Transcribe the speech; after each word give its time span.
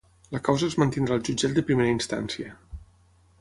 La 0.35 0.39
causa 0.45 0.69
es 0.71 0.77
mantindrà 0.83 1.17
al 1.17 1.21
jutjat 1.29 1.53
de 1.59 1.65
primera 1.67 1.93
instància 1.99 2.57